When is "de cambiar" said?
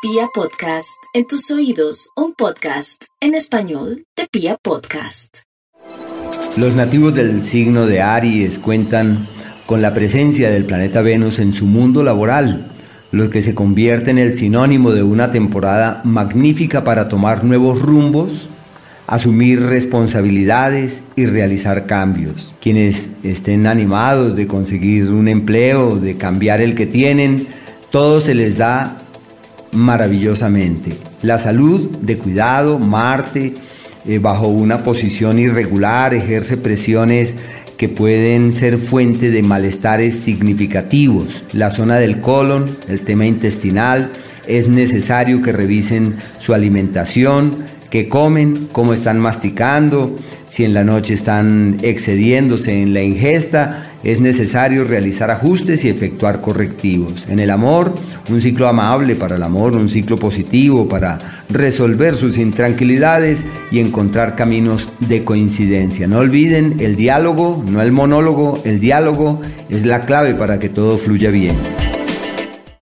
25.98-26.60